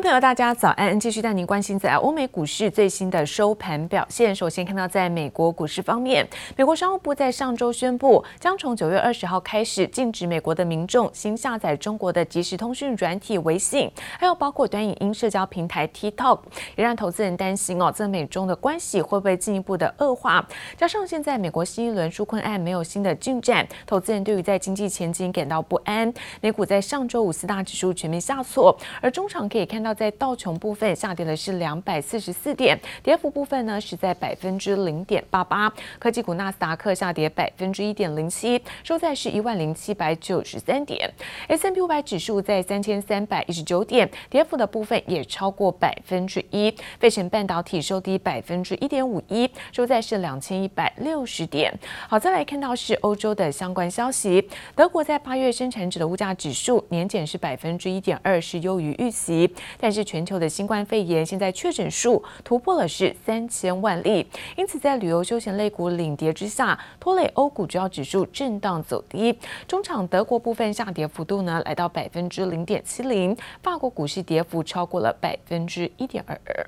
[0.00, 0.98] 朋友，大家早安！
[0.98, 4.32] 继续带您关心在欧美股市最新的收盘表现。
[4.32, 6.24] 首先看到，在美国股市方面，
[6.56, 13.90] 美国商务部在上周宣布，将从九月二十号开始禁止美国的民众新下载中国的即时通讯软体微信，
[14.20, 16.38] 还有包括短影音社交平台 TikTok，
[16.76, 20.46] 也让投资人担心哦，这美中的关系会不会进一步的恶化？
[20.76, 26.12] 加上现在美国新一轮纾困案没有新的进展，投资人对于在经济前景感到不安。
[26.40, 29.82] 美股在上周五四大指数全面下挫，而中场可以看。
[29.87, 35.72] 到到在道琼部分下跌的是两百四十四点，跌幅部分呢是在百分之零点八八。
[35.98, 41.10] 科技股纳斯达克下跌百分之一点零七，收在是一万零七百九十三点。
[41.48, 46.70] S&P 五百指数在三千三百一十九点，跌幅的部分也超过百分之一。
[47.00, 51.72] 费城半导体收低百分之一点五一，收在是两千一百六十点。
[52.06, 59.50] 好，再来看到是欧洲的相关消息，德国在八月生产者的物价指数年减是百分之一点二，是优于预期。
[59.78, 64.26] 但是全球的新冠肺炎现在确诊数突破了是三千万例，
[64.56, 69.36] 因此在旅游休闲类股领跌之下，拖累欧股主要指数震荡走低。
[69.66, 76.66] 中场德国部分下跌幅度呢来到百分之零点七零，法国股市跌幅超过了百分之一点二二。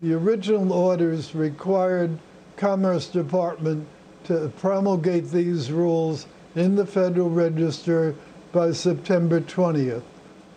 [0.00, 2.18] The original orders required
[2.58, 3.84] Commerce Department
[4.26, 8.14] to promulgate these rules in the Federal Register
[8.52, 10.02] by September 20th.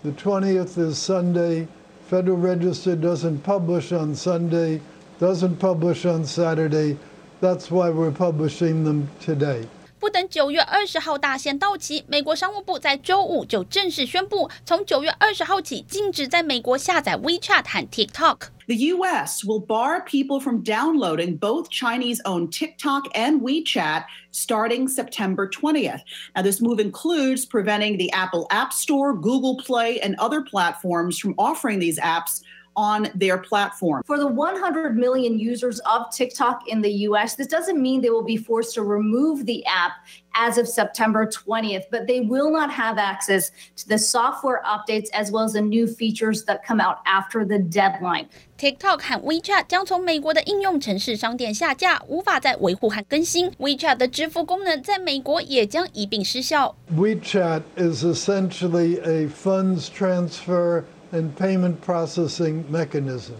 [0.02, 1.66] The 20th is Sunday.
[2.10, 4.80] Federal Register doesn't publish on Sunday,
[5.18, 6.96] doesn't publish on Saturday.
[7.40, 9.66] That's why we're publishing them today.
[9.98, 18.36] 不等九月二十号大限到期，美国商务部在周五就正式宣布，从九月二十号起禁止在美国下载 WeChat 和 TikTok。
[18.69, 19.43] The U.S.
[19.43, 26.01] will bar people from downloading both Chinese-owned TikTok and WeChat starting September 20th.
[26.35, 31.33] Now, this move includes preventing the Apple App Store, Google Play, and other platforms from
[31.39, 32.43] offering these apps
[32.75, 34.03] on their platform.
[34.05, 38.23] For the 100 million users of TikTok in the US, this doesn't mean they will
[38.23, 39.93] be forced to remove the app
[40.34, 45.30] as of September 20th, but they will not have access to the software updates as
[45.30, 48.26] well as the new features that come out after the deadline.
[48.56, 53.50] TikTok 和 WeChat 将从美国的应用程式商店下架，无法再维护和更新。
[53.52, 56.76] WeChat 的支付功能在美国也将一并失效。
[56.96, 63.36] WeChat is essentially a funds transfer and payment processing mechanism.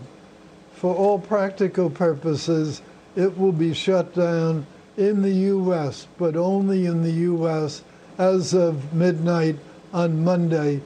[0.76, 2.80] For all practical purposes,
[3.16, 4.64] it will be shut down
[4.98, 7.82] in the U.S., but only in the U.S.
[8.16, 9.56] as of midnight
[9.92, 10.80] on Monday.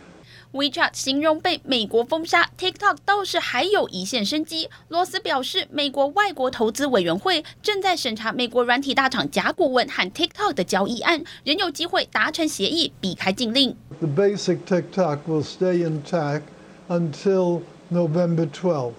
[0.52, 4.70] WeChat 形容被美国封杀，TikTok 倒是还有一线生机。
[4.88, 13.76] 罗斯表示，美国外国投资委员会正在审查美国软体大厂甲骨文和 TikTok 的交易案，仍有机会达成协议，避开禁令。
[14.00, 16.42] The basic TikTok will stay intact.
[16.88, 18.94] until November 12th.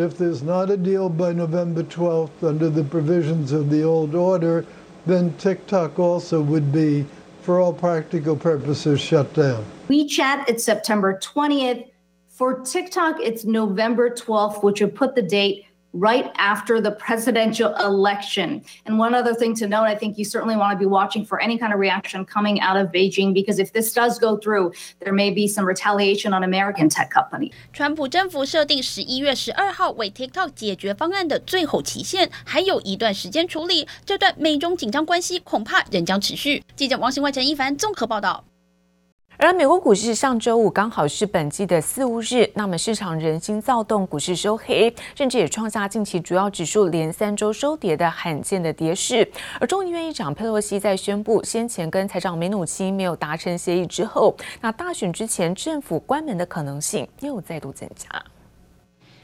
[0.00, 4.64] If there's not a deal by November 12th under the provisions of the old order,
[5.04, 7.04] then TikTok also would be,
[7.42, 9.62] for all practical purposes, shut down.
[9.90, 11.86] WeChat, it's September 20th.
[12.30, 15.66] For TikTok, it's November 12th, which would put the date
[15.97, 18.61] right after the presidential election.
[18.85, 21.39] And one other thing to note, I think you certainly want to be watching for
[21.39, 25.13] any kind of reaction coming out of Beijing, because if this does go through, there
[25.13, 27.53] may be some retaliation on American tech company.
[27.71, 33.87] 川普政府设定十一月十二号为 TikTok 解决方案的最后期限，还有一段时间处理。
[34.03, 36.61] 这段美中紧张关系恐怕仍将持续。
[36.75, 38.43] 记者王新外、陈一凡综合报道。
[39.42, 49.26] 而美国股市上周五刚好是本季的四五日，那么市场人心躁动，股市收黑，甚至也创下近期主要指数连三周收跌的罕见的跌势。
[49.58, 58.06] 而众议院议长佩洛西在宣布先前跟财长梅努奇没有达成协议之后，那大选之前政府关门的可能性又再度增加。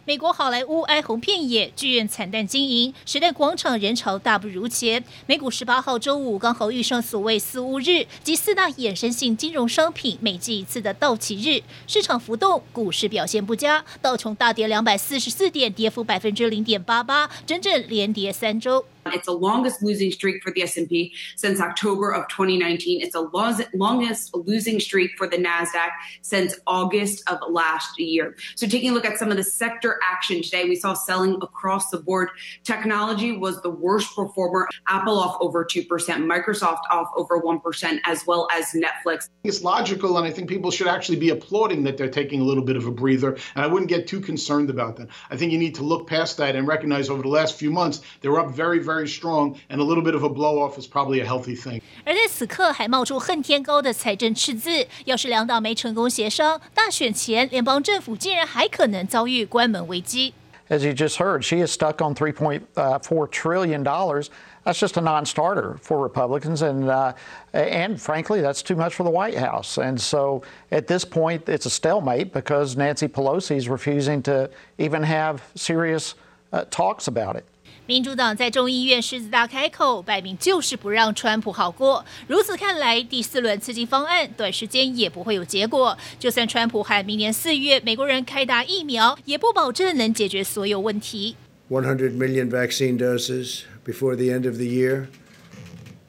[0.09, 5.03] 美国好莱坞哀鸿遍野，剧院惨淡经营，时代广场人潮大不如前。
[5.27, 18.85] 美股十八号周五刚好遇上所谓四五日，及四大衍生性金融商品每季一次的到期日，市场浮动，股市表现不佳，道琼大跌两百四十四点，跌幅百分之零点八八，整整连跌三周。
[19.13, 23.03] It's the longest losing streak for the S&P since October of 2019.
[23.03, 25.91] It's the longest losing streak for the NASDAQ
[26.23, 28.37] since August of last year.
[28.55, 31.91] So taking a look at some of the sector action today, we saw selling across
[31.91, 32.31] the board.
[32.65, 34.69] Technology was the worst performer.
[34.89, 39.29] Apple off over 2%, Microsoft off over 1%, as well as Netflix.
[39.45, 42.65] It's logical, and I think people should actually be applauding that they're taking a little
[42.65, 45.09] bit of a breather, and I wouldn't get too concerned about that.
[45.31, 48.01] I think you need to look past that and recognize over the last few months,
[48.21, 50.78] they were up very, very very strong, and a little bit of a blow off
[50.78, 51.82] is probably a healthy thing.
[52.06, 60.34] 而在此刻还冒出恨天高的财政赤字，要是两党没成功协商，大选前联邦政府竟然还可能遭遇关门危机。
[60.70, 64.30] As you just heard, she is stuck on 3.4 trillion dollars.
[64.64, 67.14] That's just a non-starter for Republicans, and uh,
[67.52, 69.78] and frankly, that's too much for the White House.
[69.78, 75.04] And so, at this point, it's a stalemate because Nancy Pelosi is refusing to even
[75.04, 76.14] have serious
[76.54, 77.44] uh, talks about it.
[77.92, 82.06] 民主党在众议院狮子大开口，摆明就是不让川普好过。
[82.26, 85.98] 如此看来，第四轮刺激方案短时间也不会有结果。
[86.18, 91.36] 就算川普喊明年四月美国人开打疫苗，也不保证能解决所有问题。
[91.70, 95.08] 100 million vaccine doses before the end of the year,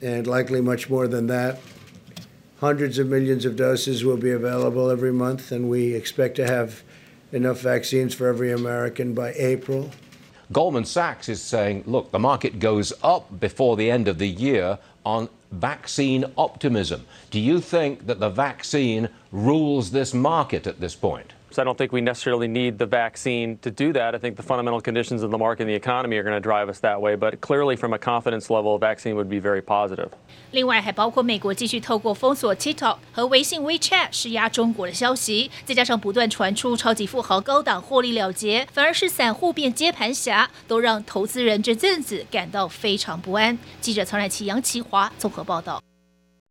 [0.01, 1.57] and likely much more than that.
[2.61, 6.81] Hundreds of millions of doses will be available every month, and we expect to have
[7.33, 9.89] enough vaccines for every American by April.
[10.50, 14.78] Goldman Sachs is saying, look, the market goes up before the end of the year
[15.04, 17.06] on vaccine optimism.
[17.30, 21.32] Do you think that the vaccine rules this market at this point?
[21.51, 24.15] So I don't think we necessarily need the vaccine to do that.
[24.15, 26.67] I think the fundamental conditions of the market and the economy are going to drive
[26.67, 27.15] us that way.
[27.15, 30.09] But clearly, from a confidence level, a vaccine would be very positive.
[30.49, 43.55] 另外，还包括美国继续透过封锁 TikTok 和微信 WeChat 施压中国的消息，再加上不断传出超级富豪高档获利了结，反而是散户变接盘侠，都让投资人这阵子感到非常不安。
[43.79, 45.79] 记者曹乃琪、杨奇华综合报道。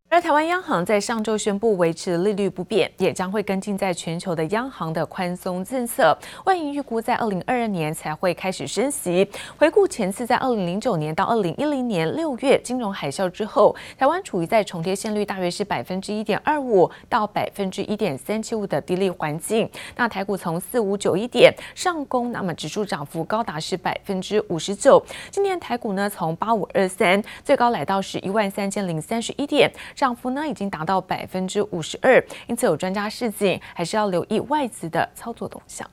[0.09, 6.17] 而台湾央行在上周宣布维持利率不变，也将会跟进在全球的央行的宽松政策。
[6.45, 9.29] 外银预估在二零二二年才会开始升息。
[9.57, 19.69] 回顾前次在二零零九年到二零一零年六月金融海啸之后，台湾处于在重贴现率大约是百分之一点二五到百分之一点三七五的低利环境。
[19.97, 25.03] 那台股从四五九一点上攻，那么指数涨幅高达是百分之五十九。
[25.29, 29.69] 今年台股呢从八五二三最高来到是一万三千零三十一点。
[29.97, 35.89] 涨幅呢已经达到百分之五十二，因此有专家示警，还是要留意外资的操作动向。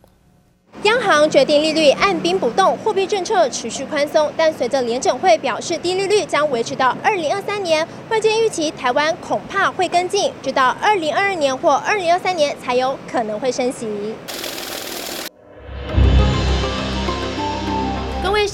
[0.82, 14.14] 央行决定利率按兵不动，货币政策持续宽松，但随着联准会表示低利率将维持到二零二三年，外界预期台湾恐怕会跟进，直到二零二二年或二零二三年才有可能会升息。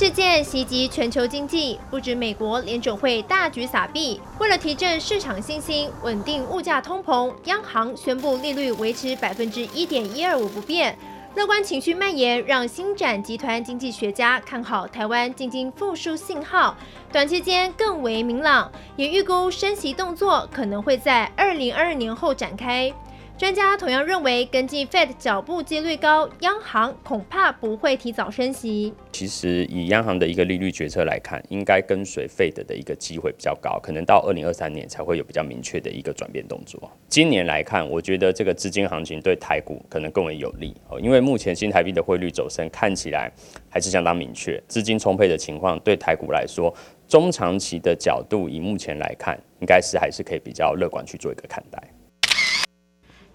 [0.00, 10.98] 事件袭击全球经济，不止美国联准会大举撒币，为了提振市场信心、稳定物价通膨，央行宣布利率维持百分之一点一二五不变。
[11.34, 16.74] 乐观情绪蔓延，让星展集团经济学家看好台湾经济复苏信号，
[17.12, 22.90] 短期间更为明朗，也预估升息动作可能会在二零二二年后展开。
[23.40, 28.92] 专家同样认为，跟进 Fed 脚步几率高，央行恐怕不会提早升息。
[29.12, 36.92] 其实以央行的一个利率决策来看，应该跟随 Fed 的一个机会比较高，可能到二零二三年才会有比较明确的一个转变动作。
[37.08, 43.32] 今年来看，我觉得这个资金行情对台股可能更为有利哦，因为目前新台币的汇率走升看起来
[43.70, 46.70] 还是相当明确，资金充沛的情况对台股来说，
[47.08, 51.82] 中长期的角度以目前来看，应该是还是可以比较乐观去做一个看待。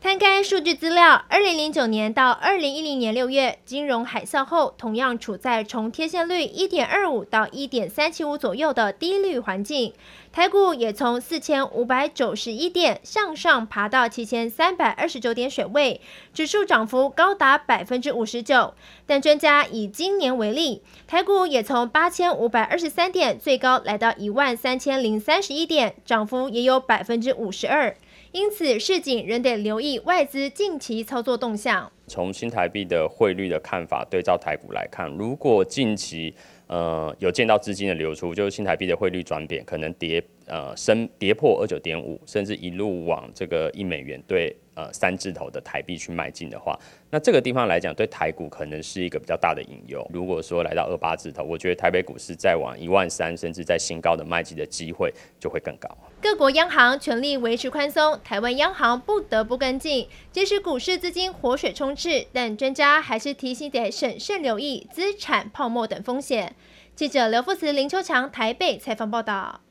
[0.05, 9.93] 摊开数据资料，二零零九年到二零一零年六月，金融海啸后，同样处在从贴现率一点二五到一点三七五左右的低率环境。
[10.31, 15.99] 台股也从四千五百九十一点向上爬到七千三百二十九点水位，
[16.31, 18.75] 指数涨幅高达百分之五十九。
[19.07, 27.95] 但专家以今年为例，台股也从八千五百二十三点最高来到一万三千零三十一点，涨幅也有百分之五十二。
[28.35, 31.89] 因此，市井仍得留意外资近期操作动向。
[32.05, 36.35] 从新台币的汇率的看法对照台股来看，如果近期
[36.67, 44.53] 呃有见到资金的流出，就是新台币的汇率转贬，可能跌呃升跌破二九点五，甚至一路往这个一美元对。
[44.75, 46.77] 呃，三字头的台币去迈进的话，
[47.09, 50.05] 那这个地方来讲，对台股可能是一个比较大的引诱。
[50.13, 55.89] 如果说来到二八字头，我觉得台北股市再往一万三，甚至在新高的迈进的机会就会更高。
[56.21, 60.09] 各国央行全力维持宽松，台湾央行不得不跟进。
[60.33, 66.53] 即使股市资金活水充斥，但专家还是提醒得审慎留意资产泡沫等风险。
[66.93, 69.61] 记者刘富慈、林秋强台北采访报道。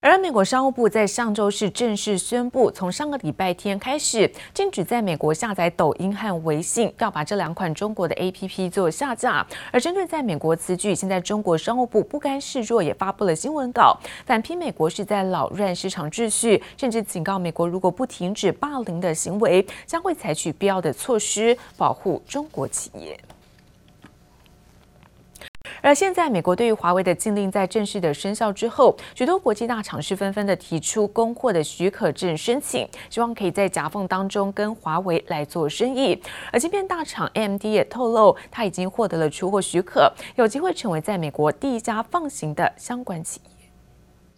[0.00, 9.44] 而美国商务部在上周是正式宣布，从上个礼拜天开始，禁止在美国下载抖音和微信，要把这两款中国的 APP 做下架。
[9.72, 23.18] 而针对在美国此举，现在中国商务部不甘示弱，也发布了新闻稿，反批美国是在扰乱市场秩序，甚至警告美国如果不停止霸凌的行为，将会采取必要的措施保护中国企业。
[25.80, 36.20] 而现在，美国对于华为的禁令在正式的生效之后，许多国际大厂是纷纷的提出供货的许可证申请，希望可以在夹缝当中跟华为来做生意。
[36.52, 43.50] 而芯片大厂 AMD 也透露，它已经获得了出货许可，有机会成为在美国第一家放行的相关企业。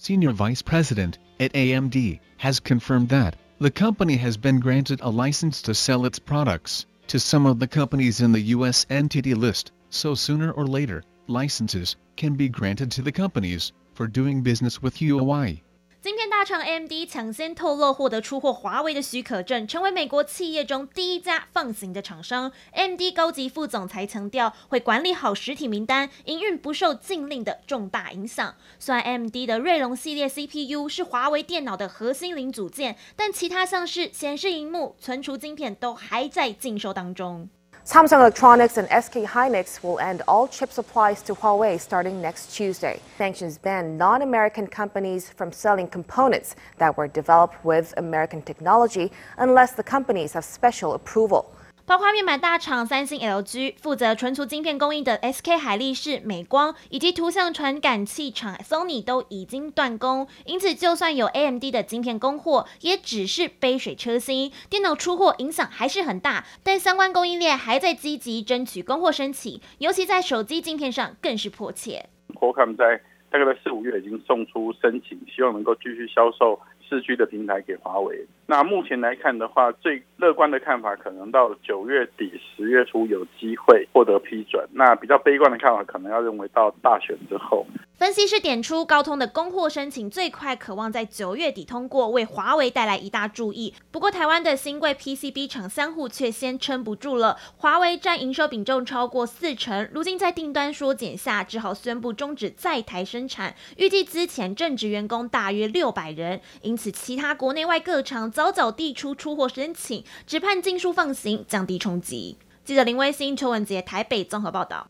[0.01, 5.61] Senior Vice President at AMD has confirmed that the company has been granted a license
[5.63, 8.85] to sell its products to some of the companies in the U.S.
[8.89, 14.43] Entity List, so sooner or later, licenses can be granted to the companies for doing
[14.43, 15.59] business with Huawei.
[16.01, 22.53] 晶片大厂 AMD 抢先透露获得出货华为的许可证，成为美国企业中第一家放行的厂商。
[22.71, 28.55] AMD 高级副总裁强调，会管理好实体名单，营运不受禁令的重大影响。
[28.79, 37.51] 虽然 AMD 的锐龙系列 CPU 是华为电脑的核心零组件，但其他像是显示萤幕、存储晶片都还在禁售当中。
[37.89, 43.01] Samsung Electronics and SK Hynix will end all chip supplies to Huawei starting next Tuesday.
[43.17, 49.73] Sanctions ban non American companies from selling components that were developed with American technology unless
[49.73, 51.51] the companies have special approval.
[51.89, 60.29] 包括面板大厂三星、LG，负责存储晶片供应的 SK 海力士、美光，以及图像传感器厂 Sony 都已经断供。
[60.45, 64.53] 因此，就算有 AMD 的晶片供货，也只是杯水车薪。
[64.69, 72.05] 电脑出货影响还是很大，但相关供应链还在积极争取供货申请，尤其在手机晶片上更是迫切。
[72.35, 76.61] Qualcomm 在大概在四五月已经送出申请，希望能够继续销售。
[76.87, 78.27] 四 G 的平台给华为。
[78.51, 84.67] 那目前来看的话，最乐观的看法可能到九月底、十月初有机会获得批准。
[84.73, 87.67] 那比较悲观的看法，可能要认为到大选之后。
[87.99, 93.75] 分析师点出，高通的供货申请最快可望在九月底通过，为华为带来一大注意。
[93.91, 97.37] 不过，台湾的新贵 PCB 厂三户却先撑不住了。
[97.57, 103.55] 华为占营收比重超过四成，如今在订单缩减下，只好宣布终止在台生产。
[103.77, 112.39] 预计之前正职员工大约六百人，因此其他国内外各厂早早递出出货申请，只盼尽速放行，降低冲击。
[112.65, 114.87] 记者林威星、邱文杰台北综合报道。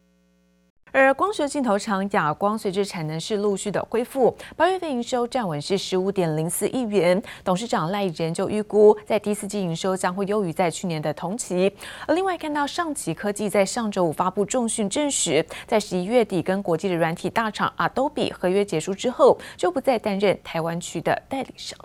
[0.93, 7.23] 而光学镜头厂亚光随着产能是陆续的恢复，八月份营收站稳是十五点零四亿元。
[7.43, 11.73] 董事长赖仁就预估，在第四季营收将会优于在去年的同期。
[12.07, 21.79] 而另外看到上期科技在上周五发布重讯证实，在十一月底跟国际的软体大厂 Adobe 合约结束之后，就不再担任台湾区的代理商。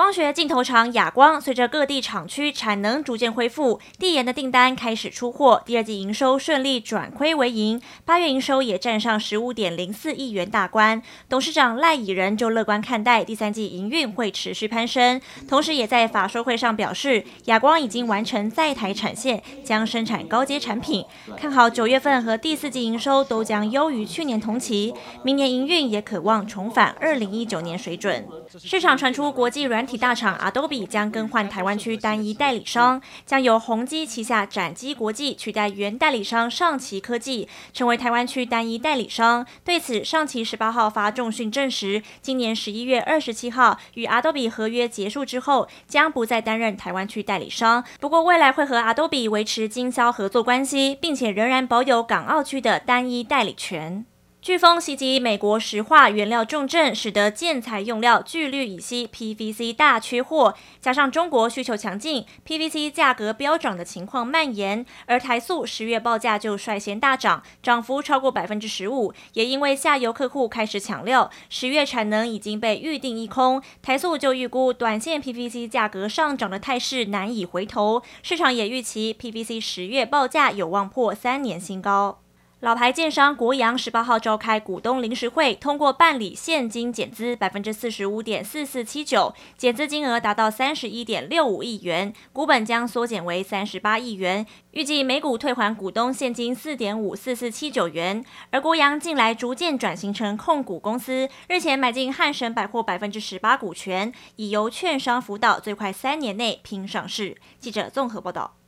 [0.00, 11.02] 光学镜头厂亚光随着各地厂区产能逐渐恢复，递延的订单开始出货，第二季营收顺利转亏为盈，八月营收也站上十五点零四亿元大关。
[11.28, 21.04] 董事长赖以仁就乐观看待第三季营运会持续攀升，同时也在法说会上表示，亚光已经完成在台产线，将生产高阶产品，
[21.36, 28.26] 看好九月份和第四季营收都将优于去年同期，明年营运也可望重返二零一九年水准。
[28.58, 39.44] 市场传出国际软体大厂 Adobe 将更换台湾区单一代理商，将由宏基旗下展机国际取代原代理商上奇科技，成为台湾区单一代理商。
[39.64, 47.82] 对此，上奇十八号发重讯证实，今年十一月二十七号与 Adobe 合约结束之后，将不再担任台湾区代理商。
[47.98, 54.06] 不过，未来会和 Adobe 维持经销合作关系，并且仍然保有港澳区的单一代理权。
[54.42, 64.86] 飓风袭击美国石化原料重镇，使得建材用料聚氯乙烯 （PVC） 大缺货，加上中国需求强劲，PVC 价格飙涨的情况蔓延。
[65.04, 69.12] 而台塑十月报价就率先大涨，涨幅超过百分之十五。
[69.34, 78.02] 也因为下游客户开始抢料，十月产能已经被预定一空，台塑就预估短线 PVC 价格上涨的态势难以回头。
[78.22, 82.22] 市场也预期 PVC 十月报价有望破三年新高。
[82.60, 98.22] 老牌建商国阳十八号召开股东临时会，通过办理现金减资百分之四十五点四四七九，减资金额达到三十一点六五亿元，股本将缩减为三十八亿元，预计每股退还股东现金四点五四四七九元。
[98.50, 107.38] 而国阳近来逐渐转型成控股公司，日前买进汉神百货百分之十八股权，已由券商辅导，最快三年内拼上市。
[107.58, 108.59] 记者综合报道。